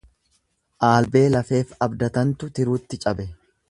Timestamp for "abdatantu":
1.89-2.53